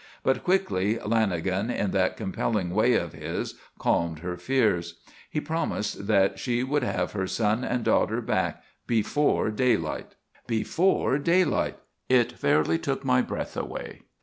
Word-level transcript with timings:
But 0.23 0.43
quickly 0.43 0.95
Lanagan, 0.95 1.69
in 1.69 1.91
that 1.91 2.17
compelling 2.17 2.71
way 2.71 2.95
of 2.95 3.13
his, 3.13 3.53
calmed 3.77 4.17
her 4.21 4.35
fears. 4.35 4.95
He 5.29 5.39
promised 5.39 6.07
that 6.07 6.39
she 6.39 6.63
would 6.63 6.81
have 6.81 7.11
her 7.11 7.27
son 7.27 7.63
and 7.63 7.83
daughter 7.83 8.19
back 8.19 8.63
before 8.87 9.51
daylight. 9.51 10.15
Before 10.47 11.19
daylight! 11.19 11.77
It 12.09 12.31
fairly 12.31 12.79
took 12.79 13.05
my 13.05 13.21
breath 13.21 13.55
away. 13.55 14.01